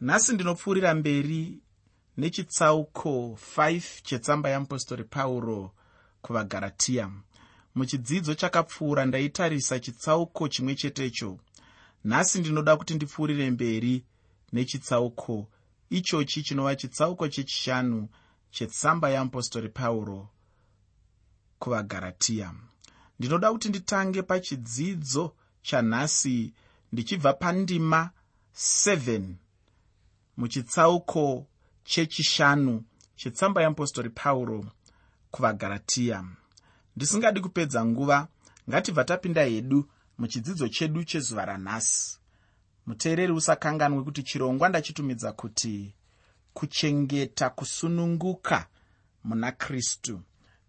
nhasi 0.00 0.32
ndinopfuurira 0.32 0.94
mberi 0.94 1.60
nechitsauko 2.16 3.38
5 3.56 4.02
chetsamba 4.02 4.48
yeapostori 4.48 5.04
pauro 5.04 5.74
kuvagaratiya 6.22 7.10
muchidzidzo 7.74 8.34
chakapfuura 8.34 9.06
ndaitarisa 9.06 9.80
chitsauko 9.80 10.48
chimwe 10.48 10.74
chetecho 10.74 11.38
nhasi 12.04 12.40
ndinoda 12.40 12.76
kuti 12.76 12.94
ndipfuurire 12.94 13.50
mberi 13.50 14.04
nechitsauko 14.52 15.48
ichochi 15.90 16.42
chinova 16.42 16.76
chitsauko 16.76 17.28
chechishanu 17.28 18.08
chetsamba 18.50 19.10
yeapostori 19.10 19.68
pauro 19.68 20.28
kuvagaratiya 21.58 22.54
ndinoda 23.18 23.52
kuti 23.52 23.68
nditange 23.68 24.22
pachidzidzo 24.22 25.34
chanhasi 25.62 26.52
ndichibva 26.92 27.32
pandima 27.32 28.10
7 28.56 29.22
muchitsauko 30.38 31.46
chechishanu 31.84 32.84
chetsamba 33.16 33.60
yeapostori 33.62 34.10
pauro 34.10 34.64
kuvagaratiya 35.30 36.24
ndisingadi 36.96 37.40
kupedza 37.40 37.84
nguva 37.84 38.28
ngatibva 38.68 39.04
tapinda 39.04 39.42
hedu 39.44 39.88
muchidzidzo 40.18 40.68
chedu 40.68 41.04
chezuva 41.04 41.44
ranhasi. 41.44 42.18
Muteereri 42.86 43.32
usakanganwe 43.32 44.04
kuti 44.04 44.22
chirongwa 44.22 44.68
ndachitumidza 44.68 45.32
kuti 45.32 45.94
kuchengeta 46.54 47.50
kusununguka 47.50 48.66
muna 49.24 49.52
kristu. 49.52 50.20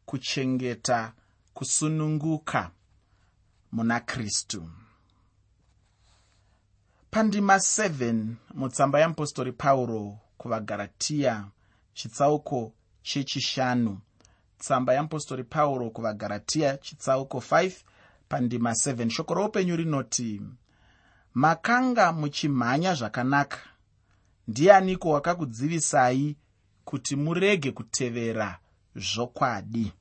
Kuchengeta 0.06 1.14
kusununguka 1.54 2.72
muna 3.72 4.00
kristu 4.00 4.70
pandima 7.12 7.56
7 7.56 8.26
mutsamba 8.54 9.00
yeapostori 9.00 9.52
pauro 9.52 10.18
kuvagaratiya 10.38 11.46
chitsauko 11.94 12.74
chechishanu. 13.02 14.00
Tsamba 14.60 14.94
yeapostori 14.94 15.44
pauro 15.44 15.90
kuvagaratiya 15.90 16.78
chitsauko 16.78 17.38
5 17.38 17.72
pandima 18.30 18.72
7 18.72 19.10
shoko 19.10 19.34
roupenyu 19.34 19.76
rinoti 19.76 20.42
makanga 21.34 22.12
muchimhanya 22.14 22.94
zvakanaka. 22.94 23.60
Ndianiko 24.48 25.10
wakakudzivisai 25.10 26.38
kuti 26.86 27.16
murege 27.16 27.72
kutevera 27.72 28.60
zvokwadi? 28.96 29.94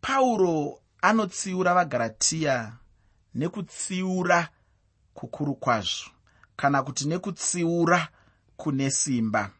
Pauro 0.00 0.80
anotsiura 1.02 1.74
vagaratiya 1.74 2.72
nekutsiura 3.34 4.48
kukuru 5.14 5.54
kwazvo 5.54 6.10
kana 6.56 6.82
kuti 6.82 7.08
nekutsiura 7.08 8.08
kune 8.56 8.90
simba. 8.90 9.50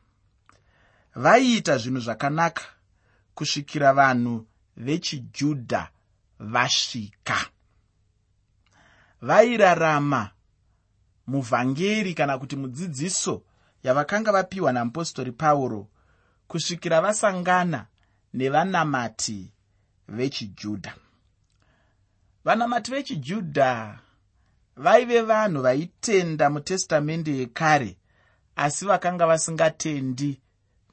Vaiita 1.15 1.79
zvinhu 1.79 2.01
zvakanaka 2.01 2.65
kusvikira 3.35 3.93
vanhu 3.93 4.47
vechijudha 4.77 5.91
vasvika. 6.39 7.47
Vairarama 9.21 10.31
muvhangeri 11.27 12.15
kana 12.15 12.39
kuti 12.39 12.57
mudzidziso 12.57 13.43
yavakanga 13.83 14.33
vapiwa 14.33 14.73
namupostori 14.73 15.33
pauro 15.33 15.89
kusvikira 16.49 17.01
vasangana 17.01 17.87
nevanamati 18.35 19.53
vechijudha. 20.09 20.95
Vanamati 22.45 22.91
vechijudha 22.91 23.99
vaive 24.77 25.20
vanhu 25.20 25.62
vaitenda 25.62 26.50
mutestamende 26.50 27.36
yekare 27.36 27.97
asi 28.56 28.84
vakanga 28.84 29.27
vasingatendi 29.27 30.41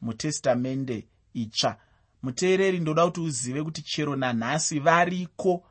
mutestamende 0.02 1.08
itsva. 1.34 1.78
Muteereri 2.24 2.80
ndoda 2.80 3.06
kuti 3.06 3.22
uzive 3.22 3.64
kuti 3.64 3.82
chero 3.82 4.16
nanhasi 4.16 4.80
variko 4.80 5.64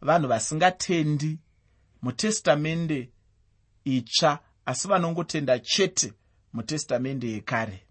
vanhu 0.00 0.28
vasingatendi 0.28 1.38
mutestamende 2.02 3.10
itsva 3.84 4.38
asi 4.66 4.88
vanongotenda 4.88 5.58
chete 5.58 6.12
mutestamende 6.52 7.30
yekare. 7.30 7.82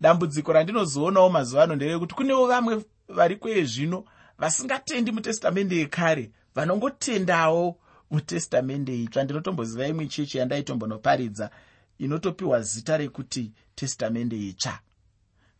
Dambudziko 0.00 0.52
randinozoonawo 0.52 1.30
mazuva 1.30 1.62
ano 1.62 1.76
nderekuti 1.76 2.14
kunewo 2.14 2.46
vamwe 2.46 2.84
vari 3.08 3.36
kweye 3.36 3.64
zvino 3.64 4.04
vasingatendi 4.38 5.12
mutestamende 5.12 5.76
yekare 5.76 6.30
vanongotendawo 6.54 7.76
mutestamende 8.10 9.02
itsva. 9.02 9.24
Ndinotomboziva 9.24 9.86
imwe 9.86 10.06
chechi 10.06 10.38
yandaitombonoparidza. 10.38 11.50
Inotopiwa 11.98 12.62
zita 12.62 12.96
rekuti 12.96 13.52
testamende 13.74 14.36
itsva. 14.48 14.78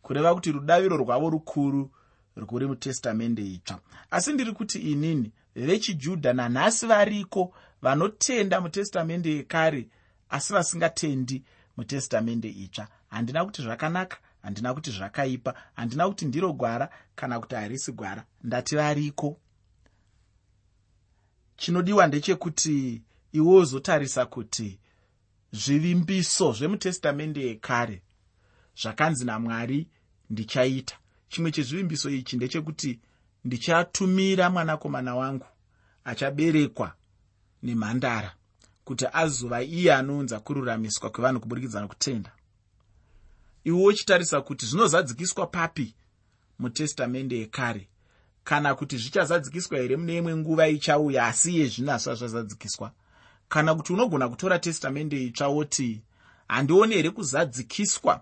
Kureva 0.01 0.33
kuti 0.35 0.51
rudaviro 0.51 0.97
rwavo 0.97 1.29
rukuru 1.29 1.91
rwuri 2.35 2.67
mutestamende 2.67 3.41
itsva. 3.41 3.79
Asi 4.11 4.33
ndiri 4.33 4.51
kuti 4.51 4.79
inini 4.79 5.31
vechijudha 5.55 6.33
nanhasi 6.33 6.85
variko 6.87 7.53
vanotenda 7.81 8.61
mutestamende 8.61 9.29
yekare 9.35 9.87
asi 10.29 10.53
vasingatendi 10.53 11.43
mutestamende 11.77 12.49
itsva. 12.49 12.87
Handina 13.09 13.45
kuti 13.45 13.61
zvakanaka 13.61 14.17
handina 14.43 14.73
kuti 14.73 14.91
zvakaipa 14.91 15.53
handina 15.73 16.07
kuti 16.07 16.25
ndiro 16.25 16.53
gwara 16.53 16.89
kana 17.15 17.39
kuti 17.39 17.55
harisi 17.55 17.91
gwara. 17.91 18.23
Ndati 18.43 18.75
variko 18.75 19.37
chinodiwa 21.61 22.07
ndechekuti 22.07 23.01
iwe 23.31 23.55
uzotarisa 23.59 24.25
kuti 24.25 24.79
zvivimbiso 25.51 26.53
zvemutestamende 26.53 27.41
yekare 27.47 28.01
zvakanzi 28.81 29.25
namwari 29.25 29.87
ndichaita. 30.29 30.95
Chimwe 31.29 31.51
chezvivimbiso 31.51 32.09
ichi 32.09 32.35
ndechekuti 32.35 32.99
ndichatumira 33.45 34.49
mwanakomana 34.49 35.15
wangu 35.15 35.45
achaberekwa 36.03 36.93
nemhandara 37.63 38.35
kuti 38.83 39.05
azova 39.13 39.63
iye 39.63 39.93
anounza 39.93 40.39
kururamiswa 40.39 41.09
kwevanhu 41.09 41.39
kuburikidza 41.39 41.81
nokutenda. 41.81 42.31
Iwe 43.63 43.83
uchitarisa 43.85 44.41
kuti 44.41 44.65
zvinozadzikiswa 44.65 45.47
papi 45.47 45.95
mutestamende 46.59 47.37
yekare 47.39 47.90
kana 48.43 48.75
kuti 48.75 48.97
zvichazadzikiswa 48.97 49.77
here 49.77 49.97
mune 49.97 50.17
imwe 50.17 50.35
nguva 50.35 50.67
ichauya 50.67 51.25
asi 51.27 51.55
iye 51.55 51.67
zvino 51.67 51.91
hasva 51.91 52.15
zvazadzikiswa? 52.15 52.91
Kana 53.49 53.75
kuti 53.75 53.93
unogona 53.93 54.29
kutora 54.29 54.59
testamende 54.59 55.23
itsva 55.23 55.47
woti 55.47 56.01
handioni 56.47 56.95
here 56.95 57.09
kuzadzikiswa 57.09 58.21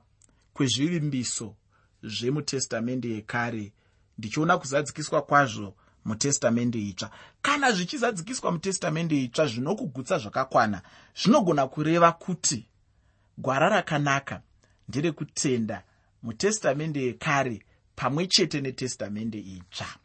kwezvivimbiso 0.54 1.56
zvemutestamende 2.04 3.10
yekare 3.10 3.72
ndichiona 4.18 4.58
kuzadzikiswa 4.58 5.22
kwazvo 5.22 5.74
mutestamende 6.06 6.80
itsva? 6.80 7.12
Kana 7.42 7.72
zvichizadzikiswa 7.72 8.52
mutestamende 8.52 9.24
itsva 9.24 9.48
zvinokugutsa 9.48 10.18
zvakakwana 10.18 10.82
zvinogona 11.16 11.68
kureva 11.68 12.12
kuti 12.12 12.66
gwara 13.38 13.70
rakanaka 13.70 14.42
nderekutenda 14.90 15.84
mutestamende 16.24 17.04
yekare 17.04 17.64
pamwe 17.96 18.28
chete 18.28 18.62
netestamende 18.62 19.40
itsva 19.40 19.99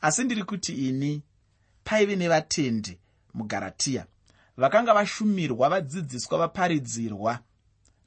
asi 0.00 0.24
ndiri 0.24 0.44
kuti 0.44 0.88
ini 0.88 1.22
paive 1.84 2.16
nevatendi 2.16 2.98
mugaratiya 3.34 4.06
vakanga 4.56 4.94
vashumirwa 4.94 5.68
vadzidziswa 5.68 6.38
vaparidzirwa 6.38 7.38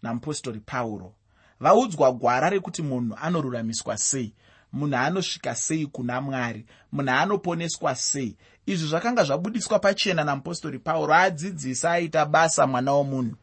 namupostori 0.01 0.59
pauro 0.59 1.13
vaudzwa 1.59 2.11
gwara 2.11 2.49
rekuti 2.49 2.81
munhu 2.81 3.15
anoruramiswa 3.21 3.97
sei 3.97 4.33
munhu 4.73 4.95
anosvika 4.97 5.55
sei 5.55 5.85
kuna 5.85 6.21
mwari 6.21 6.65
munhu 6.91 7.11
anoponeswa 7.11 7.95
sei. 7.95 8.37
Izvi 8.65 8.87
zvakanga 8.87 9.23
zvabudiswa 9.23 9.79
pachena 9.79 10.23
namupostori 10.23 10.79
pauro 10.79 11.13
adzidzisa 11.13 11.91
aita 11.91 12.25
basa 12.25 12.67
mwana 12.67 12.91
womunhu. 12.91 13.35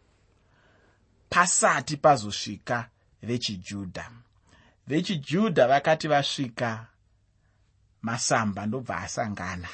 Pasati 1.29 1.97
pazosvika 1.97 2.89
vechijudha 3.23 4.11
vechijudha 4.87 5.69
vakati 5.69 6.09
vasvika 6.09 6.87
masamba 8.03 8.67
ndobva 8.67 8.97
asangana. 8.97 9.69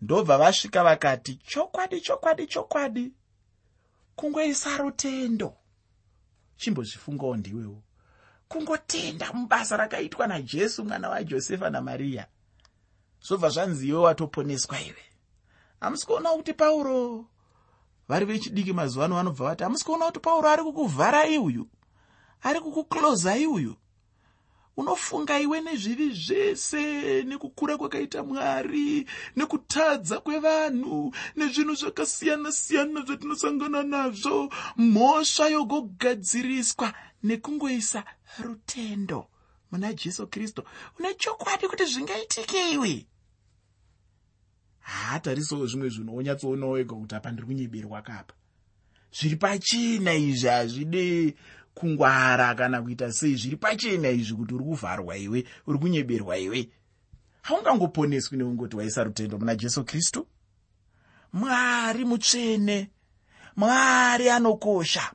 Ndobva 0.00 0.38
vasvika 0.38 0.84
vakati 0.84 1.34
chokwadi 1.34 2.00
chokwadi 2.00 2.46
chokwadi. 2.46 3.12
Kungoisa 4.16 4.76
rutendo. 4.76 5.56
Chimbozvifungawo 6.56 7.36
ndiwewo. 7.36 7.82
Kungotenda 8.48 9.32
mubasa 9.32 9.76
rakaitwa 9.76 10.26
najesu 10.26 10.84
mwana 10.84 11.08
wajosefa 11.08 11.70
namariya 11.70 12.26
zvobva 13.22 13.48
zvanzi 13.48 13.88
iwe 13.88 13.98
watoponeswa 13.98 14.80
ive 14.80 15.04
hamusi 15.80 16.06
kuona 16.06 16.30
kuti 16.30 16.52
pauro 16.54 17.24
vari 18.08 18.26
vechidiki 18.26 18.72
mazuva 18.72 19.04
ano 19.04 19.14
vanobva 19.14 19.44
vati 19.44 19.64
hamusi 19.64 19.84
kuona 19.84 20.06
kuti 20.06 20.20
pauro 20.20 20.48
ari 20.48 20.62
kukuvharai 20.62 21.38
uyu 21.38 21.68
ari 22.42 22.60
kukuklozai 22.60 23.46
uyu 23.46 23.76
unofunga 24.76 25.40
iwe 25.40 25.60
nezvivi 25.60 26.10
zvese 26.10 26.82
nekukura 27.22 27.76
kwakaita 27.76 28.22
mwari 28.22 29.06
nekutadza 29.36 30.20
kwevanhu 30.20 31.14
nezvinhu 31.36 31.74
zvakasiyana-siyana 31.74 33.00
zvatinosangana 33.06 33.82
nazvo 33.82 34.52
mhosva 34.76 35.48
yogogadziriswa 35.48 36.88
nekungoisa 37.22 38.04
rutendo 38.38 39.26
muna 39.70 39.92
jesu 39.92 40.26
kristu. 40.26 40.62
Une 40.98 41.14
chokwadi 41.14 41.68
kuti 41.68 41.84
zvingaitike 41.84 42.70
iwe 42.72 43.06
haatarisawo 44.80 45.66
zvimwe 45.66 45.88
zvinhu 45.88 46.16
onyatsoonawo 46.16 46.78
ega 46.78 46.94
kuti 46.94 47.14
apa 47.14 47.32
ndiri 47.32 47.46
kunyeberwa 47.46 48.02
kapa. 48.02 48.34
Zviri 49.12 49.36
pachena 49.36 50.14
izvi 50.14 50.48
hazvide 50.48 51.34
kungwara 51.74 52.54
kana 52.54 52.82
kuita 52.82 53.12
sei 53.12 53.34
zviri 53.34 53.56
pachena 53.56 54.10
izvi 54.10 54.34
kuti 54.34 54.54
uri 54.54 54.64
kuvharwa 54.64 55.16
iwe 55.16 55.44
uri 55.66 55.78
kunyeberwa 55.78 56.38
iwe. 56.38 56.68
Haungangoponeswi 57.42 58.38
neungoti 58.38 58.76
waisa 58.76 59.04
rutendo 59.04 59.38
muna 59.38 59.54
jesu 59.56 59.84
kristu? 59.84 60.26
Mwari 61.32 62.04
mutsvene 62.04 62.90
mwari 63.56 64.30
anokosha 64.30 65.12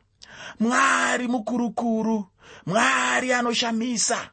mwari 0.59 1.27
mukurukuru 1.27 2.25
mwari 2.65 3.33
anoshamisa. 3.33 4.29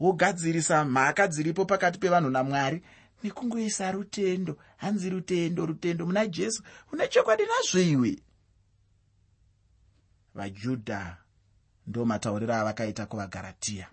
Wogadzirisa 0.00 0.84
mhaka 0.84 1.28
dziripo 1.28 1.64
pakati 1.64 1.98
pevanhu 1.98 2.30
namwari 2.30 2.82
nekungoisa 3.22 3.92
rutendo 3.92 4.56
hanzi 4.76 5.10
rutendo 5.10 5.66
rutendo 5.66 6.06
muna 6.06 6.26
jesu 6.26 6.62
une 6.92 7.08
chokwadi 7.08 7.42
nazvo 7.42 7.80
iwe 7.80 8.18
vajudha 10.34 11.16
ndo 11.86 12.04
matauriro 12.04 12.54
avakaita 12.54 13.06
kuvagaratiya 13.06 13.88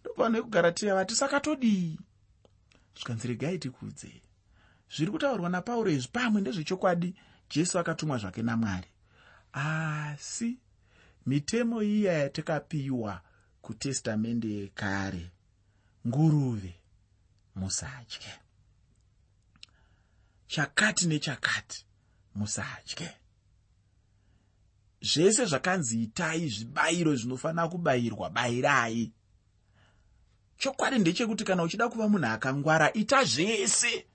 ndovanhu 0.00 0.36
vekugaratiya 0.36 0.94
vati 0.94 1.14
sakatodii 1.14 1.98
zvikanzi 2.96 3.28
regai 3.28 3.58
tikudze? 3.58 4.22
Zviri 4.96 5.10
kutaurwa 5.10 5.48
napauro 5.48 5.90
izvi 5.90 6.08
pamwe 6.12 6.40
ndezvechokwadi. 6.40 7.14
Jesu 7.50 7.78
akatumwa 7.78 8.18
zvake 8.18 8.42
namwari. 8.42 8.88
Asi 9.52 10.58
mitemo 11.26 11.82
iya 11.82 12.12
yatakapiwa 12.12 13.20
kutestamende 13.62 14.48
yekare 14.48 15.30
nguruve 16.06 16.74
musadye 17.54 18.32
chakati 20.46 21.06
nechakati 21.06 21.86
musadye 22.34 23.16
zvese 25.06 25.44
zvakanzi 25.46 26.02
itai 26.02 26.48
zvibayiro 26.48 27.14
zvinofanira 27.14 27.68
kubayirwa 27.68 28.30
bayirai. 28.30 29.12
Chokwadi 30.58 30.98
ndechekuti 30.98 31.44
kana 31.44 31.62
uchida 31.62 31.88
kuva 31.88 32.08
munhu 32.08 32.26
akangwara 32.26 32.92
ita 32.92 33.24
zvese. 33.24 34.06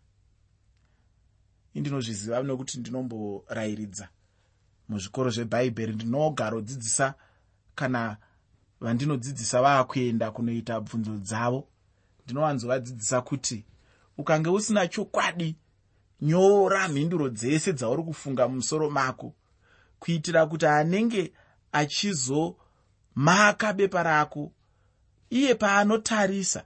Indinozviziva 1.74 2.44
nokuti 2.44 2.80
ndinomborayiridza 2.80 4.10
muzvikoro 4.90 5.30
zvebhaibheri 5.30 5.94
ndinogara 5.94 6.58
odzidzisa 6.58 7.14
kana 7.76 8.18
vandinodzidzisa 8.82 9.62
vaakuenda 9.62 10.32
kunoita 10.32 10.82
bvunzo 10.82 11.18
dzavo. 11.18 11.68
Ndinowanzovadzidzisa 12.26 13.22
kuti 13.22 13.66
ukange 14.18 14.50
usina 14.50 14.88
chokwadi 14.88 15.56
nyora 16.22 16.88
mhinduro 16.88 17.30
dzese 17.30 17.74
dzauri 17.74 18.04
kufunga 18.04 18.48
mumusoro 18.48 18.90
mako 18.90 19.34
kuitira 20.02 20.46
kuti 20.46 20.66
anenge 20.66 21.34
achizomaka 21.72 22.58
bepa 23.74 24.04
rako. 24.04 24.52
Iye 25.30 25.56
paanotarisa 25.56 26.64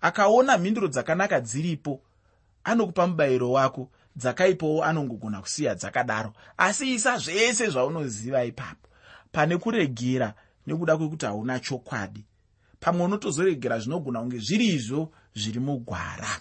akaona 0.00 0.58
mhinduro 0.58 0.88
dzakanaka 0.88 1.40
dziripo 1.40 2.02
anokupa 2.64 3.06
mubayiro 3.06 3.52
wako 3.52 3.90
dzakaipowo 4.16 4.84
anongogona 4.84 5.40
kusiya 5.40 5.74
dzakadaro. 5.74 6.32
Asi 6.56 6.94
isa 6.94 7.18
zvese 7.18 7.68
zvaunoziva 7.70 8.44
ipapo 8.44 8.88
pane 9.32 9.58
kuregera 9.58 10.34
nekuda 10.66 10.96
kwekuti 10.96 11.26
hauna 11.26 11.60
chokwadi 11.60 12.24
pamwe 12.80 13.04
unotozoregera 13.04 13.78
zvinogona 13.78 14.20
kunge 14.20 14.38
zviri 14.38 14.66
izvo 14.66 15.12
zviri 15.34 15.60
mugwara. 15.60 16.40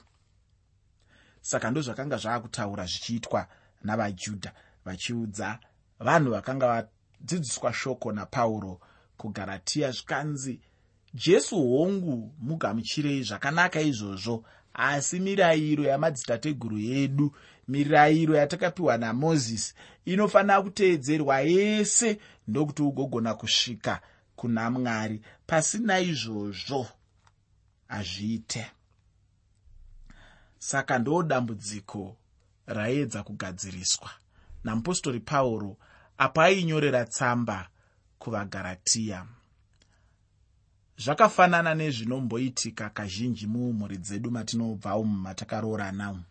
Saka 1.42 1.72
ndozvakanga 1.72 2.18
zvaakutaura 2.18 2.86
zvichiitwa 2.86 3.48
navajudha 3.84 4.52
vachiudza 4.86 5.60
vanhu 6.00 6.32
vakanga 6.32 6.68
vadzidziswa 6.68 7.74
shoko 7.74 8.12
napauro 8.12 8.80
kugaratiya 9.18 9.92
zvikanzi 9.92 10.60
jesu 11.14 11.56
hongu 11.56 12.34
mugamuchirei 12.40 13.24
zvakanaka 13.24 13.82
izvozvo. 13.82 14.44
Asi 14.74 15.20
mirayiro 15.20 15.84
yamadzitateguru 15.84 16.80
edu 16.80 17.32
mirayiro 17.68 18.36
yatakapiwa 18.36 18.98
namozisi 18.98 19.74
inofanira 20.06 20.62
kuteedzerwa 20.62 21.40
yese 21.40 22.20
ndokuti 22.48 22.82
ugogona 22.82 23.34
kusvika 23.34 24.02
kuna 24.36 24.72
mwari 24.72 25.22
pasina 25.48 26.00
izvozvo 26.00 26.88
hazviite 27.88 28.72
saka 30.60 31.00
ndo 31.00 31.24
dambudziko 31.24 32.18
raedza 32.66 33.24
kugadziriswa 33.24 34.10
namupostori 34.66 35.20
pauro 35.20 35.78
apo 36.18 36.42
ainyorera 36.42 37.06
tsamba 37.06 37.70
kuvagaratiya 38.20 39.26
zvakafanana 40.98 41.76
nezvinomboitika 41.76 42.90
kazhinji 42.90 43.48
mumhuri 43.48 43.98
dzedu 43.98 44.32
matinobva 44.32 44.98
umu 44.98 45.18
matakaroorana 45.26 46.24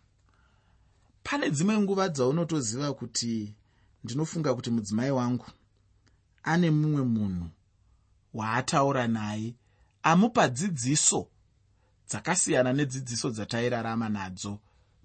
pane 1.23 1.49
dzimwe 1.51 1.77
nguva 1.79 2.09
dzaunotoziva 2.09 2.93
kuti 2.93 3.55
ndinofunga 4.03 4.55
kuti 4.55 4.69
mudzimai 4.71 5.11
wangu 5.11 5.47
ane 6.43 6.71
mumwe 6.71 7.03
munhu 7.03 7.47
waataura 8.33 9.07
naye 9.07 9.55
amupa 10.03 10.47
dzidziso 10.47 11.27
dzakasiyana 12.09 12.73
nedzidziso 12.73 13.29
dzatairarama 13.31 14.09
nadzo 14.09 14.59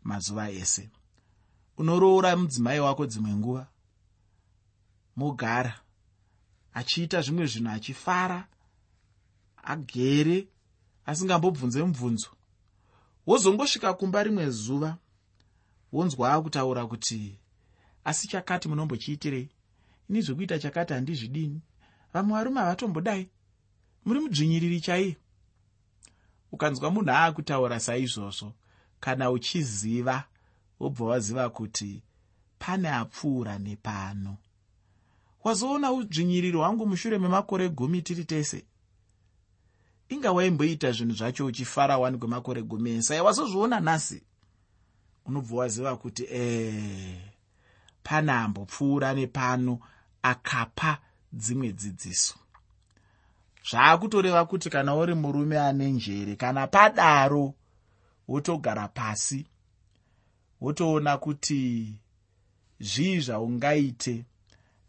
mazuva 0.05 0.51
ese 0.51 0.91
unoroora 1.81 2.37
mudzimai 2.37 2.81
wako 2.81 3.07
dzimwe 3.07 3.35
nguva. 3.35 3.67
Mogara 5.17 5.81
achiita 6.75 7.21
zvimwe 7.23 7.47
zvinhu 7.47 7.71
achifara 7.71 8.49
agere 9.57 10.49
asingambobvunze 11.07 11.83
mubvunzo. 11.83 12.31
Wozongosvika 13.27 13.95
kumba 13.95 14.23
rimwe 14.23 14.51
zuva 14.51 14.97
wonzwa 15.93 16.33
akutaura 16.33 16.87
kuti 16.87 17.39
asi 18.05 18.29
chakati 18.29 18.69
munombochiitirei? 18.69 19.49
Ini 20.09 20.23
zvekuita 20.23 20.59
chakati 20.59 20.93
handizvidini? 20.93 21.61
Vamwe 22.13 22.33
varume 22.33 22.61
havatombodai 22.61 23.29
muri 24.05 24.21
mudzvinyiriri 24.21 24.81
chaiye? 24.81 25.17
Ukanzwa 26.53 26.91
munhu 26.91 27.11
aakutaura 27.11 27.81
saizvozvo 27.81 28.53
kana 29.01 29.31
uchiziva 29.31 30.30
wobva 30.81 31.05
waziva 31.05 31.51
kuti 31.51 32.03
pane 32.59 32.89
apfuura 32.91 33.59
nepano. 33.59 34.37
Wazoona 35.45 35.93
udzvinyiriri 35.93 36.57
hwangu 36.57 36.87
mushure 36.87 37.19
memakore 37.19 37.69
gumi 37.69 38.03
tiri 38.03 38.25
tese? 38.25 38.65
Inga 40.09 40.33
waimboita 40.33 40.93
zvinhu 40.93 41.15
zvacho 41.15 41.47
uchifara 41.47 41.99
wani 41.99 42.19
kwemakore 42.19 42.63
gumi? 42.63 42.91
Ensai 42.91 43.21
wazozviona 43.21 43.81
nhasi. 43.81 44.23
Unobva 45.27 45.57
waziva 45.57 45.97
kuti 45.97 46.27
ee 46.31 47.21
pane 48.03 48.33
ambopfuura 48.33 49.15
nepano 49.15 49.79
akapa 50.23 50.99
dzimwe 51.33 51.73
dzidziso. 51.73 52.35
Zvaakutoreva 53.71 54.45
kuti 54.45 54.71
kana 54.71 54.95
uri 54.95 55.15
murume 55.15 55.59
ane 55.59 55.93
njere 55.93 56.37
kana 56.37 56.67
padaro 56.67 57.55
wotogara 58.29 58.89
pasi 58.89 59.47
wotoona 60.61 61.19
kuti 61.19 61.95
zvii 62.81 63.21
zvaungaite 63.21 64.25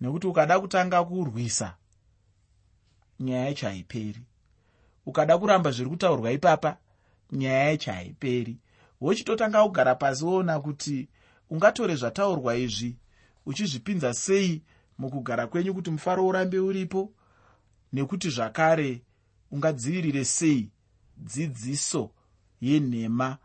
nekuti 0.02 0.28
ukada 0.28 0.60
kutanga 0.60 1.04
kurwisa 1.04 1.76
nyaya 3.20 3.46
yacho 3.46 3.68
haiperi 3.68 4.22
ukada 5.06 5.38
kuramba 5.38 5.72
zviri 5.72 5.90
kutaurwa 5.90 6.32
ipapa 6.32 6.78
nyaya 7.32 7.70
yacho 7.70 7.92
haiperi 7.92 8.58
wochitotanga 9.02 9.64
kugara 9.64 9.96
pasi 9.96 10.26
woona 10.26 10.60
kuti 10.60 11.10
ungatore 11.50 11.96
zvataurwa 11.96 12.56
izvi 12.56 12.96
uchizvipinza 13.46 14.14
sei 14.14 14.62
mukugara 14.98 15.48
kwenyu 15.48 15.74
kuti 15.74 15.92
mufaro 15.92 16.28
urambe 16.28 16.60
uripo 16.60 17.12
nekuti 17.94 18.30
zvakare 18.30 19.02
ungadzivirire 19.52 20.26
sei 20.26 20.70
dzidziso 21.18 22.12
yenhema 22.62 23.38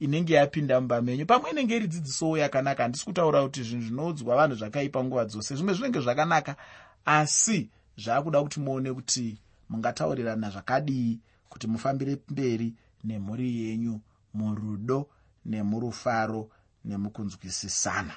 inenge 0.00 0.34
yapinda 0.34 0.80
mumba 0.80 1.02
menyu 1.02 1.26
pamwe 1.26 1.50
inenge 1.50 1.76
iri 1.76 1.88
dzidzisowo 1.88 2.38
yakanaka 2.38 2.82
handisi 2.82 3.04
kutaura 3.04 3.42
kuti 3.42 3.62
zvinhu 3.62 3.82
zvinoudzwa 3.82 4.36
vanhu 4.36 4.54
zvakaipa 4.56 5.04
nguva 5.04 5.24
dzose. 5.24 5.56
Zvimwe 5.56 5.74
zvinenge 5.74 6.00
zvakanaka 6.00 6.56
asi 7.04 7.70
zvaakuda 7.96 8.42
kuti 8.42 8.60
muone 8.60 8.92
kuti 8.92 9.38
mungataurirana 9.68 10.50
zvakadii 10.50 11.20
kuti 11.48 11.66
mufambire 11.66 12.18
mberi 12.28 12.74
nemhuri 13.04 13.62
yenyu 13.62 14.00
murudo 14.34 15.08
nemurufaro 15.44 16.50
nemukunzwisisana. 16.84 18.14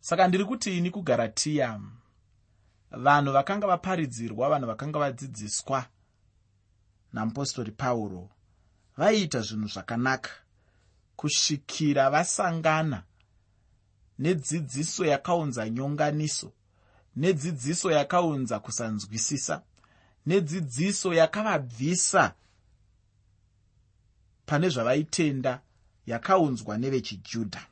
Saka 0.00 0.28
ndiri 0.28 0.44
kuti 0.44 0.78
ini 0.78 0.90
kugaratiya 0.90 1.80
vanhu 2.90 3.32
vakanga 3.32 3.66
vaparidzirwa 3.66 4.48
vanhu 4.48 4.66
vakanga 4.66 4.98
vadzidziswa 4.98 5.86
namupostori 7.12 7.70
pauro 7.70 8.28
vaiita 9.00 9.40
zvinhu 9.40 9.68
zvakanaka. 9.68 10.30
Kusvikira 11.16 12.10
vasangana 12.10 13.02
nedzidziso 14.18 15.04
yakaunza 15.04 15.70
nyonganiso 15.70 16.52
nedzidziso 17.16 17.90
yakaunza 17.90 18.60
kusanzwisisa 18.60 19.62
nedzidziso 20.26 21.14
yakavabvisa 21.14 22.34
pane 24.46 24.68
zvavaitenda 24.68 25.60
yakaunzwa 26.06 26.78
nevechijudha. 26.78 27.66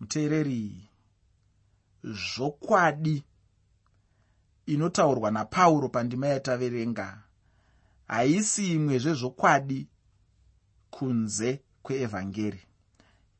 Muteereri 0.00 0.88
zvokwadi 2.04 3.24
inotaurwa 4.66 5.30
napauro 5.30 5.88
pandima 5.88 6.26
yataverenga 6.26 7.23
haisi 8.08 8.72
imwe 8.74 8.98
zvezvokwadi 8.98 9.88
kunze 10.90 11.62
kweevhangeri. 11.82 12.62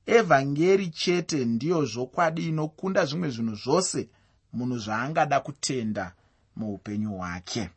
Evhangeri 0.07 0.89
chete 0.91 1.45
ndiyo 1.45 1.85
zvokwadi 1.85 2.49
inokunda 2.49 3.05
zvimwe 3.05 3.31
zvinhu 3.31 3.55
zvose 3.55 4.09
munhu 4.53 4.79
zvaangada 4.79 5.41
kutenda 5.41 6.15
muupenyu 6.57 7.11
hwake. 7.17 7.71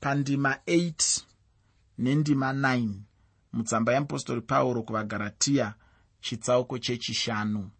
Pandima 0.00 0.58
8 0.66 1.20
nendima 1.98 2.52
9 2.52 2.88
mutsamba 3.52 3.92
yeapostori 3.92 4.40
pauro 4.40 4.82
kuvagaratiya 4.82 5.74
chitsauko 6.20 6.78
chechishanu. 6.78 7.70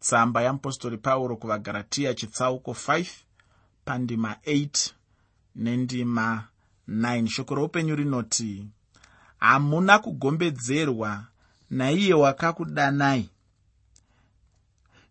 Tsamba 0.00 0.42
yeapostori 0.42 0.98
pauro 0.98 1.36
kuvagaratiya 1.36 2.14
chitsauko 2.14 2.70
5 2.72 3.06
pandima 3.84 4.36
8 4.46 4.97
nendima 5.56 6.48
9 6.88 7.28
shoko 7.28 7.54
roupenyu 7.54 7.96
rinoti 7.96 8.68
hamuna 9.38 9.98
kugombedzerwa 9.98 11.26
naiye 11.70 12.14
wakakudanai. 12.14 13.30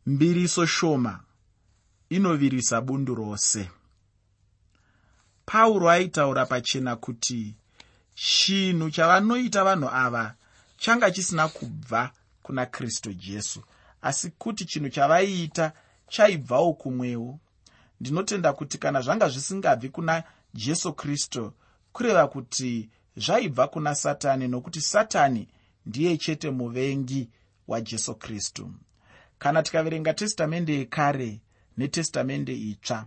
Mbiriso 0.05 0.65
shoma 0.65 1.19
inovirisa 2.09 2.81
bundu 2.81 3.15
rose. 3.15 3.69
Pauro 5.45 5.89
aitaura 5.89 6.45
pachena 6.45 6.95
kuti 6.95 7.55
chinhu 8.15 8.89
chavanoita 8.91 9.63
vanhu 9.63 9.89
ava 9.89 10.35
changa 10.77 11.11
chisina 11.11 11.47
kubva 11.47 12.11
kuna 12.43 12.65
kristu 12.65 13.13
jesu 13.13 13.63
asi 14.01 14.29
kuti 14.29 14.65
chinhu 14.65 14.89
chavaiita 14.89 15.71
chaibvawo 16.09 16.73
kumwewo 16.73 17.39
ndinotenda 18.01 18.53
kuti 18.53 18.77
kana 18.77 19.01
zvanga 19.01 19.29
zvisingabvi 19.29 19.89
kuna 19.89 20.23
jesu 20.53 20.93
kristu 20.93 21.53
kureva 21.91 22.27
kuti 22.27 22.89
zvaibva 23.17 23.67
kuna 23.67 23.95
satani 23.95 24.47
nokuti 24.47 24.81
satani 24.81 25.47
ndiye 25.85 26.17
chete 26.17 26.49
muvengi 26.49 27.29
wajesu 27.67 28.15
kristu. 28.15 28.71
Kana 29.39 29.63
tikaverenga 29.63 30.13
testamende 30.13 30.73
yekare 30.73 31.41
netestamende 31.77 32.53
itsva 32.55 33.05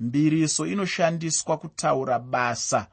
mbiriso 0.00 0.66
inoshandiswa 0.66 1.56
kutaura 1.58 2.18
basa 2.18 2.86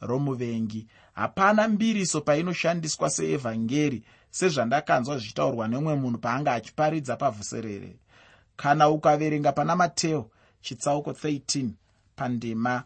romuvengi. 0.00 0.86
Hapana 1.14 1.68
mbiriso 1.68 2.20
painoshandiswa 2.20 3.10
seevhangeri 3.10 4.02
sezvandakanzwa 4.30 5.18
zvichitaurwa 5.18 5.68
nemumwe 5.68 5.94
munhu 5.94 6.18
paanga 6.18 6.52
achiparidza 6.52 7.16
pavhuserere. 7.16 7.96
Kana 8.56 8.88
ukaverenga 8.88 9.52
pana 9.52 9.76
mateo 9.76 10.30
chitsauko 10.62 11.10
13 11.10 11.70
pandima 12.16 12.84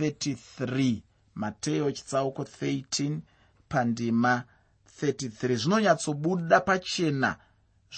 33 0.00 1.00
mateo 1.34 1.90
chitsauko 1.92 2.42
13 2.42 3.18
pandima 3.68 4.44
33 5.02 5.56
zvinonyatsobuda 5.56 6.60
pachena 6.60 7.36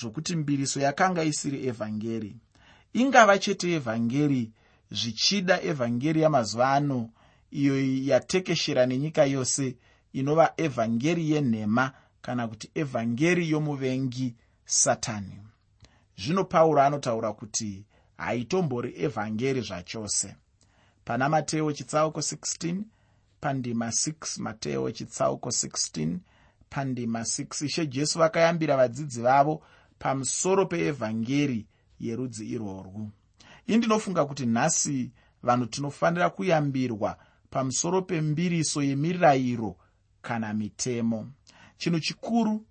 zvokuti 0.01 0.37
mbiriso 0.37 0.81
yakanga 0.81 1.25
isiri 1.25 1.67
evhangeri. 1.67 2.37
Ingava 2.93 3.39
chete 3.39 3.73
evhangeri 3.73 4.53
zvichida 4.91 5.63
evhangeri 5.63 6.21
yamazuva 6.21 6.73
ano 6.73 7.11
iyo 7.51 7.75
yatekeshera 8.09 8.87
nenyika 8.87 9.25
yose 9.25 9.77
inova 10.13 10.53
evhangeri 10.57 11.31
yenhema 11.31 11.93
kana 12.23 12.49
kuti 12.49 12.71
evhangeri 12.75 13.51
yomuvengi 13.51 14.35
satani. 14.65 15.39
Zvino 16.19 16.45
pauro 16.45 16.83
anotaura 16.83 17.33
kuti 17.33 17.85
haitombori 18.23 18.95
evhangeri 19.05 19.61
zvachose. 19.61 20.35
Pana 21.05 21.29
mateo 21.29 21.73
chitsauko 21.73 22.21
16 22.21 22.83
pandima 23.41 23.87
6 23.87 24.43
mateo 24.43 24.91
chitsauko 24.91 25.49
16 25.49 26.19
pandima 26.71 27.21
6 27.21 27.65
ishe 27.67 27.87
jesu 27.87 28.19
vakayambira 28.19 28.77
vadzidzi 28.77 29.21
vavo 29.23 29.63
pamusoro 29.99 30.67
peevhangeri 30.67 31.67
yerudzi 32.01 32.47
irworwu. 32.47 33.11
Ii 33.69 33.77
ndinofunga 33.77 34.25
kuti 34.25 34.47
nhasi 34.47 35.11
vanhu 35.43 35.67
tinofanira 35.67 36.31
kuyambirwa 36.31 37.17
pamusoro 37.51 38.03
pembiriso 38.03 38.83
yemirayiro 38.83 39.77
kana 40.23 40.55
mitemo. 40.55 41.29
Chinhu 41.77 42.01
chikuru 42.01 42.67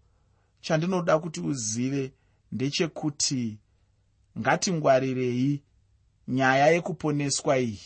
chandinoda 0.61 1.19
kuti 1.19 1.41
uzive 1.41 2.13
ndechekuti 2.51 3.57
ngatingwarirei 4.39 5.63
nyaya 6.27 6.67
yekuponeswa 6.67 7.57
iyi 7.59 7.79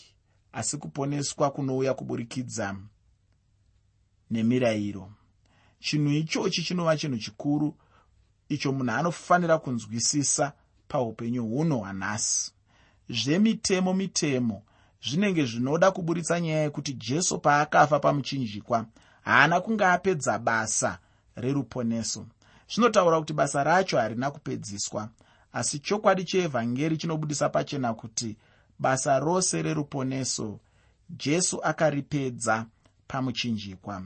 asi 0.54 0.78
kuponeswa 0.78 1.52
kunouya 1.52 1.94
kuburikidza 1.94 2.76
nemirayiro. 4.32 5.12
Chinhu 5.80 6.12
ichochi 6.12 6.64
chinova 6.64 6.98
chinhu 6.98 7.18
chikuru 7.18 7.76
icho 8.50 8.72
munhu 8.72 8.92
anofanira 8.92 9.58
kunzwisisa 9.58 10.54
paupenyu 10.88 11.44
huno 11.48 11.78
hwanhasi. 11.78 12.52
Zvemitemo 13.10 13.94
mitemo 13.94 14.64
zvinenge 15.04 15.46
zvinoda 15.46 15.92
kuburitsa 15.92 16.40
nyaya 16.40 16.62
yekuti 16.62 16.94
jesu 16.94 17.40
paakafa 17.40 18.00
pamuchinjikwa 18.00 18.86
haana 19.22 19.62
kunge 19.62 19.86
apedza 19.86 20.40
basa 20.40 21.00
reruponeso. 21.36 22.26
Zvinotaura 22.70 23.20
kuti 23.20 23.34
basa 23.34 23.64
racho 23.64 23.98
harina 23.98 24.32
kupedziswa 24.32 25.10
asi 25.56 25.80
chokwadi 25.80 26.24
cheevhangeri 26.24 26.98
chinobudisa 26.98 27.50
pachena 27.50 27.94
kuti 27.94 28.38
basa 28.80 29.20
rose 29.20 29.62
reruponeso 29.62 30.60
jesu 31.10 31.60
akaripedza 31.64 32.66
pamuchinjikwa. 33.08 34.04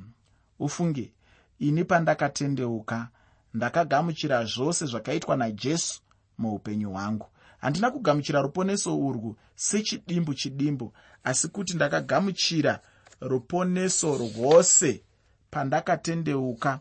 Ufunge 0.59 1.13
ini 1.59 1.83
pandakatendeuka 1.83 3.07
ndakagamuchira 3.53 4.45
zvose 4.45 4.85
zvakaitwa 4.85 5.37
najesu 5.37 6.01
muupenyu 6.37 6.91
hwangu. 6.91 7.27
Handina 7.57 7.91
kugamuchira 7.91 8.41
ruponeso 8.41 8.99
urwu 8.99 9.35
sechidimbu 9.55 10.33
chidimbu 10.33 10.93
asi 11.23 11.47
kuti 11.47 11.73
ndakagamuchira 11.73 12.79
ruponeso 13.21 14.17
rwose 14.17 15.03
pandakatendeuka. 15.51 16.79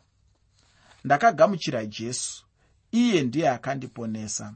Ndakagamuchira 1.04 1.86
jesu 1.86 2.47
iye 2.92 3.22
ndiye 3.22 3.48
akandiponesa. 3.50 4.54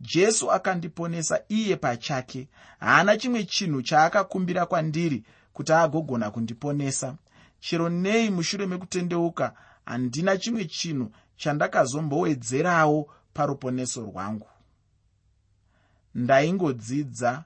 Jesu 0.00 0.52
akandiponesa 0.52 1.40
iye 1.48 1.76
pachake. 1.76 2.48
Haana 2.78 3.16
chimwe 3.16 3.44
chinhu 3.44 3.82
chaakakumbira 3.82 4.66
kwandiri 4.66 5.24
kuti 5.52 5.72
agogona 5.72 6.30
kundiponesa. 6.30 7.14
Chero 7.60 7.88
nei 7.88 8.30
mushure 8.30 8.66
mekutendeuka 8.66 9.54
handina 9.84 10.36
chimwe 10.38 10.64
chinhu 10.64 11.12
chandakazombowedzerawo 11.36 13.08
paruponeso 13.34 14.00
rwangu. 14.02 14.46
Ndaingodzidza 16.14 17.44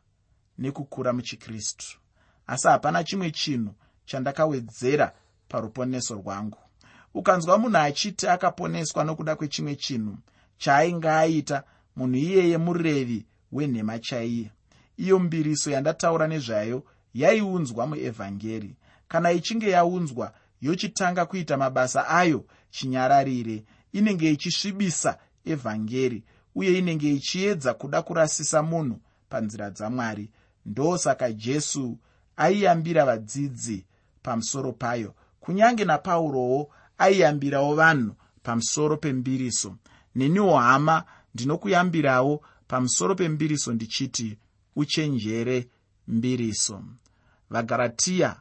nekukura 0.59 1.13
muchikristu. 1.13 1.99
Asi 2.47 2.69
hapana 2.69 3.05
chimwe 3.05 3.31
chinhu 3.31 3.75
chandakawedzera 4.05 5.13
paruponeso 5.49 6.15
rwangu 6.15 6.59
ukanzwa 7.15 7.59
munhu 7.59 7.77
achiti 7.79 8.29
akaponeswa 8.29 9.05
nokuda 9.05 9.37
kwechimwe 9.37 9.77
chinhu 9.77 10.17
chaainge 10.59 11.09
aita 11.11 11.63
munhu 11.97 12.17
iyeye 12.17 12.59
murevi 12.59 13.27
wenhema 13.53 13.99
chaiye. 13.99 14.51
Iyo 14.97 15.19
mbiriso 15.19 15.71
yandataura 15.71 16.27
nezvayo 16.27 16.85
yaiunzwa 17.15 17.87
muevhangeri. 17.87 18.77
Kana 19.09 19.33
ichinge 19.33 19.71
yaunzwa 19.71 20.33
yochitanga 20.61 21.27
kuita 21.27 21.57
mabasa 21.57 22.09
ayo 22.09 22.45
chinyararire 22.71 23.65
inenge 23.93 24.31
ichisvibisa 24.31 25.19
evhangeri 25.45 26.25
uye 26.55 26.79
inenge 26.79 27.11
ichiedza 27.13 27.75
kuda 27.75 28.03
kurasisa 28.03 28.63
munhu 28.63 29.01
panzira 29.29 29.71
dzamwari. 29.71 30.31
Ndosaka 30.67 31.33
jesu 31.33 31.99
aiyambira 32.37 33.05
vadzidzi 33.05 33.87
pamusoro 34.23 34.73
payo. 34.73 35.15
Kunyange 35.41 35.85
napaurowo 35.85 36.71
aiyambirawo 36.99 37.75
vanhu 37.75 38.15
pamusoro 38.43 38.97
pembiriso. 38.97 39.77
Neniwo 40.15 40.59
hama 40.59 41.05
ndinokuyambirawo 41.35 42.45
pamusoro 42.69 43.15
pembiriso 43.15 43.73
ndichiti 43.73 44.39
uchenjere 44.77 45.69
mbiriso. 46.09 46.85
Vagaratiya 47.51 48.41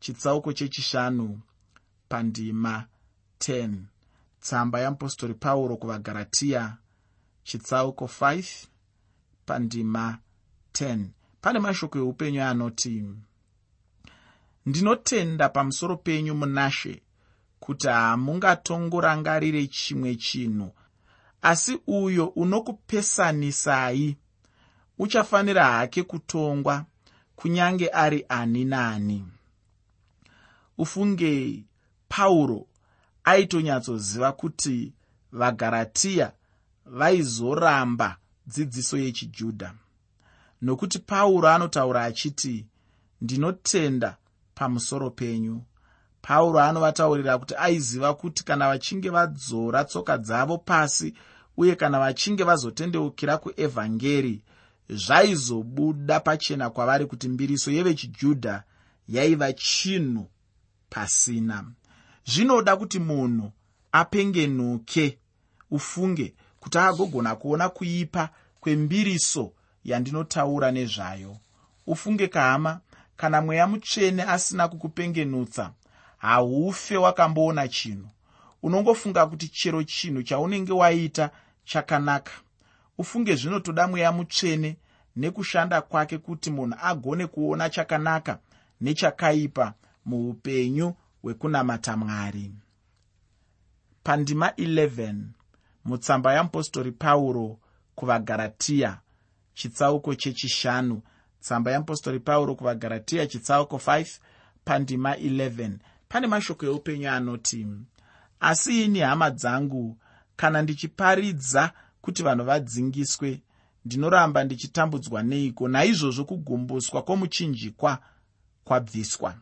chitsauko 0.00 0.52
chechishanu 0.52 1.40
pandima 2.08 2.86
10 3.40 3.70
tsamba 4.40 4.80
yeapostori 4.80 5.34
pauro 5.34 5.76
kuvagaratiya 5.76 6.76
chitsauko 7.44 8.04
5 8.04 8.66
pandima 9.46 10.18
10 10.72 11.06
pane 11.40 11.58
mashoko 11.58 11.98
eupenyu 11.98 12.42
anoti 12.42 13.04
ndinotenda 14.66 15.48
pamusoro 15.48 15.96
penyu 15.96 16.34
munashe 16.34 17.02
kuti 17.60 17.86
hamungatongorangarire 17.88 19.66
chimwe 19.66 20.14
chinhu. 20.14 20.70
Asi 21.42 21.80
uyo 21.86 22.26
unokupesanisai 22.26 24.16
uchafanira 24.98 25.64
hake 25.64 26.02
kutongwa 26.02 26.84
kunyange 27.36 27.88
ari 27.88 28.24
ani 28.28 28.64
naani 28.64 29.24
ufunge 30.78 31.62
pauro 32.08 32.66
aitonyatsoziva 33.24 34.32
kuti 34.32 34.92
vagaratiya 35.32 36.32
vaizoramba 36.86 38.16
dzidziso 38.46 38.98
yechijudha 38.98 39.74
nokuti 40.62 40.98
pauro 40.98 41.48
anotaura 41.48 42.04
achiti 42.04 42.66
ndinotenda 43.20 44.16
pamusoro 44.54 45.10
penyu 45.10 45.62
pauro 46.22 46.60
anovataurira 46.60 47.38
kuti 47.38 47.54
aiziva 47.54 48.14
kuti 48.14 48.44
kana 48.44 48.68
vachinge 48.68 49.10
vadzora 49.10 49.84
tsoka 49.84 50.18
dzavo 50.18 50.58
pasi 50.58 51.14
uye 51.56 51.74
kana 51.76 51.98
vachinge 51.98 52.44
vazotendeukira 52.44 53.38
kuevhangeri 53.38 54.42
zvaizobuda 54.88 56.20
pachena 56.20 56.70
kwavari 56.70 57.06
kuti 57.06 57.28
mbiriso 57.28 57.70
yevechijudha 57.70 58.62
yaiva 59.08 59.52
chinhu 59.52 60.30
pasina. 60.90 61.64
Zvinoda 62.24 62.76
kuti 62.76 62.98
munhu 62.98 63.52
apengenuke 63.92 65.18
ufunge 65.70 66.34
kuti 66.60 66.78
agogona 66.78 67.36
kuona 67.36 67.68
kuipa 67.68 68.30
kwembiriso 68.60 69.52
yandinotaura 69.84 70.70
nezvayo. 70.70 71.36
Ufunge 71.86 72.28
kahama 72.28 72.80
kana 73.16 73.40
mweya 73.40 73.66
mutsvene 73.66 74.22
asina 74.22 74.68
kukupengenutsa 74.68 75.72
haufe 76.18 76.96
wakamboona 76.96 77.68
chinhu. 77.68 78.08
Unongofunga 78.62 79.26
kuti 79.26 79.48
chero 79.48 79.82
chinhu 79.82 80.22
chaunenge 80.22 80.72
waita 80.72 81.30
chakanaka. 81.64 82.32
Ufunge 82.98 83.34
zvinotoda 83.34 83.86
mweya 83.88 84.12
mutsvene 84.12 84.76
nekushanda 85.16 85.80
kwake 85.82 86.18
kuti 86.18 86.50
munhu 86.50 86.76
agone 86.82 87.26
kuona 87.26 87.70
chakanaka 87.70 88.38
nechakaipa 88.80 89.74
muupenyu 90.04 90.94
hwekunamata 91.22 91.96
mwari. 91.96 92.52
Pandima 94.02 94.48
11 94.48 95.14
mutsamba 95.84 96.34
yamupostori 96.34 96.92
pauro 96.92 97.58
kuvagaratiya 97.94 98.98
chitsauko 99.54 100.14
chechishanu. 100.14 101.02
Tsamba 101.40 101.70
yamupostori 101.70 102.20
pauro 102.20 102.54
kuvagaratiya 102.54 103.26
chitsauko 103.26 103.76
5 103.76 104.18
pandima 104.64 105.14
11 105.14 105.70
pane 106.08 106.26
mashoko 106.26 106.66
eupenyu 106.66 107.10
anoti 107.10 107.66
asi 108.40 108.84
ini 108.84 108.98
hama 109.00 109.30
dzangu 109.30 109.96
kana 110.36 110.62
ndichiparidza 110.62 111.72
kuti 112.00 112.22
vanhu 112.22 112.44
vadzingiswe 112.44 113.40
ndinoramba 113.84 114.44
ndichitambudzwa 114.44 115.22
neiko? 115.22 115.68
Naizvozvo 115.68 116.24
kugumbuswa 116.24 117.02
kwomuchinjikwa 117.02 117.98
kwabviswa. 118.64 119.34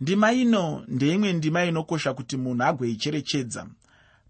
Ndima 0.00 0.32
ino 0.32 0.84
ndeimwe 0.88 1.32
ndima 1.32 1.64
inokosha 1.64 2.14
kuti 2.14 2.36
munhu 2.36 2.62
agoicherechedza. 2.64 3.66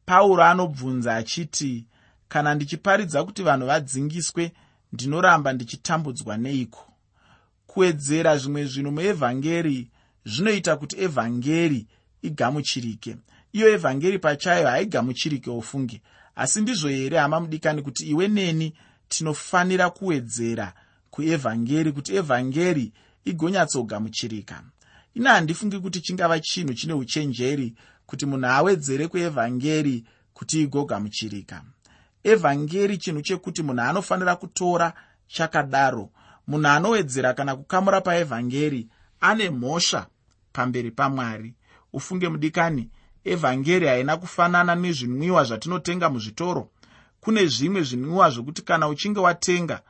Pauro 0.06 0.44
anobvunza 0.44 1.16
achiti 1.16 1.86
kana 2.28 2.54
ndichiparidza 2.54 3.24
kuti 3.24 3.42
vanhu 3.42 3.66
vadzingiswe 3.66 4.52
ndinoramba 4.92 5.52
ndichitambudzwa 5.52 6.36
neiko? 6.36 6.86
Kuwedzera 7.66 8.36
zvimwe 8.36 8.64
zvinhu 8.64 8.92
muevhangeri 8.92 9.90
zvinoita 10.32 10.76
kuti 10.76 10.96
evhangeri 11.06 11.86
igamuchirike. 12.22 13.16
Iyo 13.52 13.66
evhangeri 13.68 14.18
pachayo 14.18 14.66
haigamuchirike 14.68 15.50
ufunge 15.50 16.02
asi 16.36 16.60
ndizvo 16.60 16.88
here 16.88 17.18
hama 17.18 17.40
mudikani 17.40 17.82
kuti 17.82 18.02
iwe 18.04 18.28
neni 18.28 18.74
tinofanira 19.08 19.90
kuwedzera 19.90 20.72
kuevhangeri 21.10 21.92
kuti 21.92 22.16
evhangeri 22.16 22.92
igonyatsogamuchirika 23.24 24.62
ina 25.14 25.30
handifungi 25.30 25.78
kuti 25.78 26.00
chingava 26.00 26.40
chinhu 26.40 26.74
chine 26.74 26.92
uchenjeri 26.92 27.74
kuti 28.06 28.26
munhu 28.26 28.46
awedzere 28.46 29.08
kuevhangeri 29.08 30.04
kuti 30.34 30.62
igogamuchirika. 30.62 31.62
Evhangeri 32.24 32.98
chinhu 32.98 33.22
chekuti 33.22 33.62
munhu 33.62 33.82
anofanira 33.82 34.36
kutora 34.36 34.92
chakadaro. 35.26 36.10
Munhu 36.46 36.68
anowedzera 36.68 37.34
kana 37.34 37.56
kukamura 37.56 38.00
paevhangeri 38.00 38.88
ane 39.20 39.50
mhosva 39.50 40.06
pamberi 40.52 40.90
pamwari. 40.90 41.54
Ufunge 41.92 42.28
mudikani 42.28 42.88
evhangeri 43.24 43.86
haina 43.86 44.16
kufanana 44.16 44.74
nezvinwiwa 44.74 45.44
zvatinotenga 45.44 46.10
muzvitoro. 46.10 46.68
Kune 47.20 47.46
zvimwe 47.46 47.82
zvinwiwa 47.82 48.30
zvokuti 48.30 48.62
kana 48.62 48.88
uchinge 48.88 49.20
watenga 49.20 49.80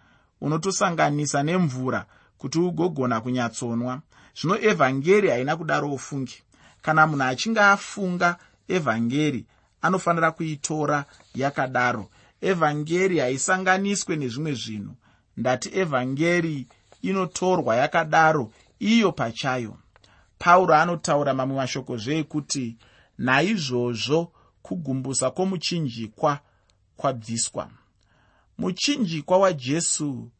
unotosanganisa 0.40 1.42
nemvura 1.42 2.06
kuti 2.38 2.58
ugogona 2.58 3.20
kunyatsonwa. 3.20 4.00
Zvino 4.38 4.58
evhangeri 4.70 5.28
haina 5.28 5.56
kudaro 5.56 5.92
ufungi. 5.92 6.42
Kana 6.82 7.06
munhu 7.06 7.24
achinge 7.24 7.60
afunga 7.60 8.36
evhangeri 8.68 9.46
anofanira 9.82 10.30
kuitora 10.30 11.04
yakadaro. 11.34 12.08
Evhangeri 12.40 13.18
haisanganiswe 13.18 14.16
nezvimwe 14.16 14.54
zvinhu. 14.54 14.94
Ndati 15.36 15.68
evhangeri 15.78 16.66
inotorwa 17.02 17.76
yakadaro 17.76 18.52
iyo 18.78 19.12
pachayo 19.12 19.76
pauro 20.40 20.74
anotaura 20.74 21.34
mamwe 21.34 21.56
mashoko 21.56 21.96
zveekuti 21.96 22.76
naizvozvo 23.18 24.32
kugumbusa 24.62 25.30
kwomuchinjikwa 25.30 26.40
kwabviswa. 26.96 27.70
Muchinjikwa 28.58 29.38
wajesu 29.38 30.30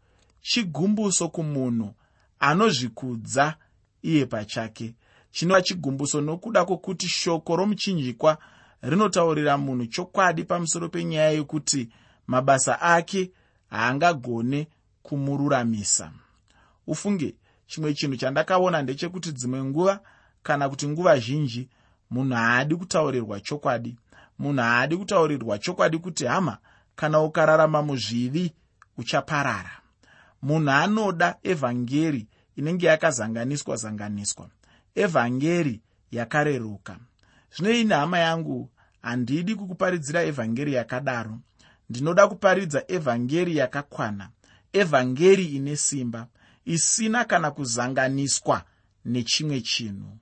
chigumbuso 0.42 1.28
kumunhu 1.28 1.94
anozvikudza 2.38 3.56
iye 4.02 4.26
pachake. 4.26 4.94
Chinova 5.30 5.62
chigumbuso 5.62 6.20
nokuda 6.20 6.64
kwokuti 6.64 7.08
shoko 7.08 7.56
romuchinjikwa 7.56 8.38
rinotaurira 8.82 9.58
munhu 9.58 9.86
chokwadi 9.86 10.44
pamusoro 10.44 10.88
penyaya 10.88 11.30
yekuti 11.30 11.88
mabasa 12.26 12.80
ake 12.80 13.30
haangagone 13.70 14.68
kumururamisa 15.02 16.12
ufunge 16.86 17.34
chimwe 17.70 17.94
chinhu 17.94 18.16
chandakaona 18.16 18.82
ndechekuti 18.82 19.32
dzimwe 19.32 19.64
nguva 19.64 20.00
kana 20.42 20.68
kuti 20.68 20.88
nguva 20.88 21.18
zhinji 21.18 21.68
munhu 22.10 22.34
haadi 22.34 22.76
kutaurirwa 22.76 23.40
chokwadi. 23.40 23.96
Munhu 24.38 24.62
haadi 24.62 24.96
kutaurirwa 24.96 25.58
chokwadi 25.58 25.98
kuti 25.98 26.26
hama 26.26 26.58
kana 26.96 27.20
ukararama 27.20 27.82
muzvivi 27.82 28.52
uchaparara. 28.98 29.72
Munhu 30.42 30.70
anoda 30.70 31.36
evhangeri 31.42 32.26
inenge 32.56 32.86
yakazanganiswa 32.86 33.76
zanganiswa. 33.76 34.48
Evhangeri 34.94 35.80
yakareruka. 36.10 36.96
Zvino 37.56 37.70
ine 37.70 37.94
hama 37.94 38.18
yangu 38.18 38.70
handidi 39.02 39.54
kukuparidzira 39.54 40.22
evhangeri 40.22 40.72
yakadaro. 40.74 41.38
Ndinoda 41.90 42.28
kuparidza 42.28 42.84
evhangeri 42.88 43.56
yakakwana. 43.56 44.28
Evhangeri 44.72 45.44
ine 45.44 45.76
simba 45.76 46.26
isina 46.70 47.24
kana 47.24 47.50
kuzanganiswa 47.50 48.64
nechimwe 49.04 49.60
chinhu. 49.60 50.18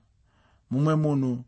Mumwe 0.69 0.95
munhu 0.95 1.43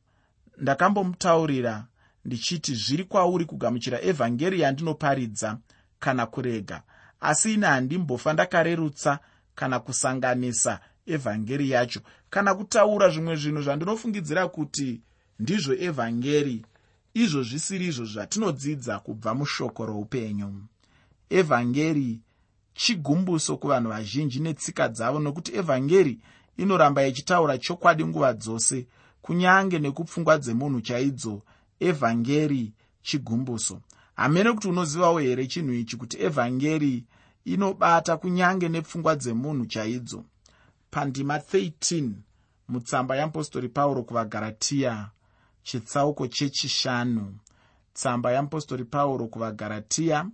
ndakambomutaurira 0.57 1.87
ndichiti 2.25 2.75
zviri 2.75 3.03
kwauri 3.03 3.45
kugamuchira 3.45 4.01
evhangeri 4.01 4.61
yandinoparidza 4.61 5.57
kana 5.99 6.25
kurega 6.25 6.83
asi 7.19 7.53
ine 7.53 7.67
handimbofa 7.67 8.33
ndakarerutsa 8.33 9.19
kana 9.55 9.79
kusanganisa 9.79 10.79
evhangeri 11.05 11.69
yacho. 11.69 12.01
Kana 12.29 12.55
kutaura 12.55 13.09
zvimwe 13.09 13.35
zvinhu 13.35 13.61
zvandinofungidzira 13.61 14.47
kuti 14.47 15.01
ndizvo 15.39 15.73
evhangeri 15.73 16.65
izvo 17.13 17.43
zvisiri 17.43 17.85
izvo 17.87 18.05
zvatinodzidza 18.05 18.99
kubva 18.99 19.33
mushoko 19.35 19.85
roupenyu. 19.85 20.63
Evhangeri 21.29 22.19
chigumbuso 22.73 23.57
kuvanhu 23.57 23.89
vazhinji 23.89 24.39
netsika 24.39 24.89
dzavo 24.89 25.19
nokuti 25.19 25.55
evhangeri 25.55 26.19
inoramba 26.57 27.07
ichitaura 27.07 27.57
chokwadi 27.57 28.05
nguva 28.05 28.33
dzose 28.33 28.87
kunyange 29.21 29.79
nekupfungwa 29.79 30.37
dzemunhu 30.37 30.81
chaidzo 30.81 31.41
evhangeri 31.79 32.73
chigumbuso. 33.01 33.81
Hamene 34.15 34.53
kuti 34.53 34.67
unozivawo 34.67 35.19
here 35.19 35.47
chinhu 35.47 35.73
ichi 35.73 35.97
kuti 35.97 36.17
evhangeri 36.21 37.05
inobata 37.45 38.17
kunyange 38.17 38.69
nepfungwa 38.69 39.15
dzemunhu 39.15 39.65
chaidzo? 39.65 40.23
Pandima 40.91 41.37
13 41.37 42.11
mutsamba 42.67 43.15
yeapostori 43.15 43.69
pauro 43.69 44.03
kuvagaratiya 44.03 45.09
chitsauko 45.63 46.27
chechishanu. 46.27 47.37
Tsamba 47.93 48.31
yeapostori 48.31 48.85
pauro 48.85 49.27
kuvagaratiya 49.27 50.29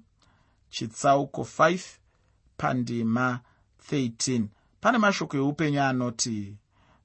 chitsauko 0.70 1.42
5 1.42 1.80
pandima 2.58 3.40
13 3.92 4.46
pane 4.82 4.98
mashoko 4.98 5.38
eupenyu 5.38 5.82
anoti 5.82 6.58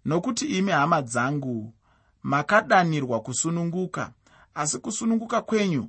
nokuti 0.05 0.47
imi 0.47 0.73
hama 0.73 1.03
dzangu 1.03 1.73
makadanirwa 2.23 3.21
kusununguka 3.21 4.13
asi 4.55 4.79
kusununguka 4.79 5.43
kwenyu 5.43 5.89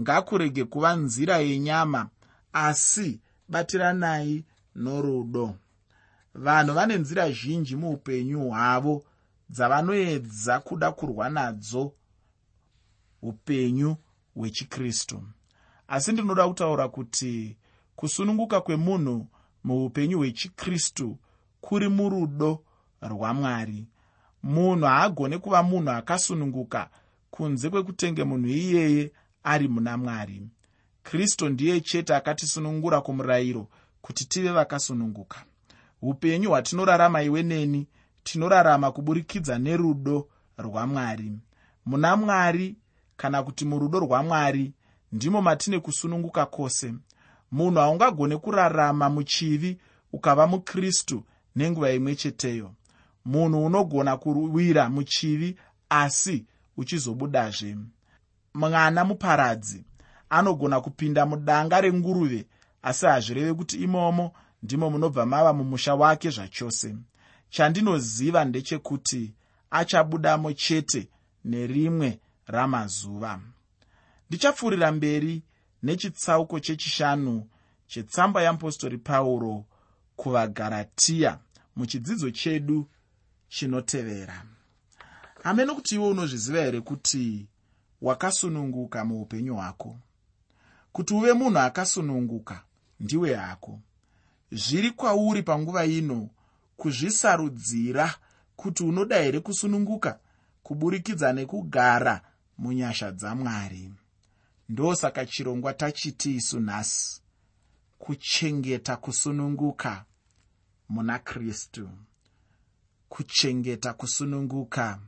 ngakurege 0.00 0.64
kuva 0.64 0.96
nzira 0.96 1.36
yenyama 1.38 2.08
asi 2.52 3.20
batiranai 3.48 4.44
norudo. 4.74 5.54
Vanhu 6.34 6.74
vane 6.74 6.96
nzira 6.96 7.30
zhinji 7.30 7.76
muupenyu 7.76 8.48
hwavo 8.48 9.04
dzavanoedza 9.50 10.60
kuda 10.60 10.92
kurwa 10.92 11.30
nadzo 11.30 11.92
upenyu 13.22 13.96
hwechikristu. 14.34 15.22
Asi 15.88 16.12
ndinoda 16.12 16.48
kutaura 16.48 16.88
kuti 16.88 17.56
kusununguka 17.96 18.60
kwemunhu 18.60 19.26
muupenyu 19.64 20.18
hwechikristu 20.18 21.18
kuri 21.60 21.88
murudo 21.88 22.64
rwamwari. 23.02 23.86
Munhu 24.42 24.84
haagone 24.86 25.38
kuva 25.38 25.62
munhu 25.62 25.90
akasununguka 25.90 26.90
kunze 27.30 27.70
kwekutenge 27.70 28.24
munhu 28.24 28.48
iyeye 28.48 29.12
ari 29.44 29.68
muna 29.68 29.96
mwari. 29.98 30.48
Kristu 31.02 31.48
ndiye 31.48 31.80
chete 31.80 32.14
akatisunungura 32.14 33.00
kumurayiro 33.00 33.68
kuti 34.02 34.24
tive 34.28 34.50
vakasununguka. 34.50 35.44
Upenyu 36.02 36.48
hwatinorarama 36.50 37.22
iwe 37.22 37.42
neni 37.42 37.88
tinorarama 38.22 38.92
kuburikidza 38.92 39.58
nerudo 39.58 40.28
rwamwari. 40.58 41.32
Muna 41.86 42.16
mwari 42.16 42.76
kana 43.16 43.42
kuti 43.42 43.64
murudo 43.64 43.98
rwamwari 44.00 44.72
ndimo 45.12 45.42
matine 45.42 45.80
kusununguka 45.80 46.46
kwose 46.46 46.94
munhu 47.52 47.80
haungagone 47.80 48.36
kurarama 48.36 49.10
muchivi 49.10 49.78
ukava 50.12 50.46
mukristu 50.46 51.24
nenguva 51.56 51.92
imwe 51.92 52.16
cheteyo. 52.16 52.74
Munhu 53.24 53.64
unogona 53.64 54.16
kuwira 54.16 54.90
muchivi 54.90 55.56
asi 55.88 56.46
uchizobudazve. 56.76 57.76
Mwana 58.54 59.04
muparadzi 59.04 59.84
anogona 60.30 60.80
kupinda 60.80 61.26
mudanga 61.26 61.80
renguruve 61.80 62.46
asi 62.82 63.06
hazvireve 63.06 63.54
kuti 63.54 63.76
imomo 63.76 64.32
ndimo 64.62 64.90
munobva 64.90 65.26
mava 65.26 65.52
mumusha 65.52 65.94
wake 65.94 66.30
zvachose. 66.30 66.96
Chandinoziva 67.50 68.44
ndechekuti 68.44 69.32
achabudamo 69.70 70.52
chete 70.52 71.08
nerimwe 71.44 72.20
ramazuva. 72.46 73.40
Ndichapfuurira 74.28 74.92
mberi 74.92 75.42
nechitsauko 75.82 76.60
chechishanu 76.60 77.46
chetsamba 77.86 78.42
yeapostori 78.42 78.98
pauro 78.98 79.64
kuvagaratiya 80.16 81.38
muchidzidzo 81.76 82.30
chedu 82.30 82.88
chinotevera. 83.48 84.44
Hamene 85.42 85.74
kuti 85.74 85.94
iwe 85.94 86.06
unozviziva 86.06 86.60
here 86.60 86.80
kuti 86.80 87.46
wakasununguka 88.02 89.04
muupenyu 89.04 89.54
hwako? 89.54 89.98
Kuti 90.92 91.14
uve 91.14 91.32
munhu 91.32 91.58
akasununguka 91.58 92.62
ndiwe 93.00 93.34
hako. 93.34 93.80
Zviri 94.52 94.90
kwauri 94.90 95.42
panguva 95.42 95.84
ino 95.86 96.28
kuzvisarudzira 96.76 98.14
kuti 98.56 98.84
unoda 98.84 99.16
here 99.22 99.40
kusununguka 99.40 100.18
kuburikidza 100.62 101.32
nekugara 101.32 102.20
munyasha 102.58 103.12
dzamwari 103.12 103.90
ndosaka 104.72 105.26
chirongwa 105.26 105.74
tachiti 105.74 106.34
isu 106.34 106.60
nhasi 106.60 107.22
kuchengeta 107.98 108.96
kusununguka 108.96 110.04
muna 110.88 111.18
kristu 111.18 111.88
kuchengeta 113.08 113.92
kusununguka 113.94 115.00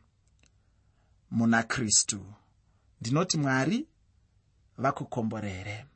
muna 1.31 1.63
kristu. 1.63 2.21
Ndinoti 3.01 3.39
mwari 3.39 3.87
vakukomborere 4.79 5.87